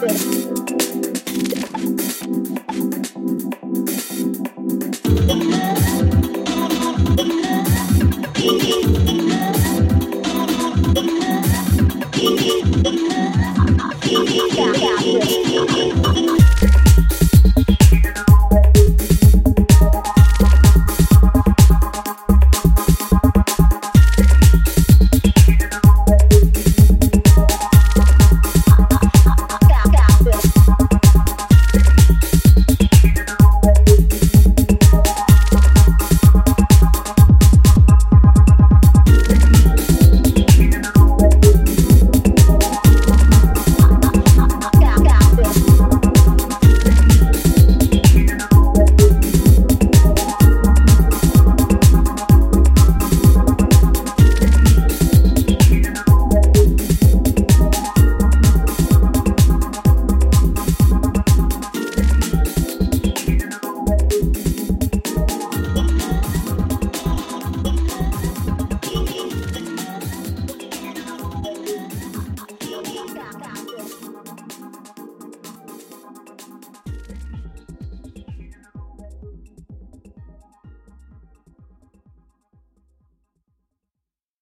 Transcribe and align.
Yeah. 0.00 0.57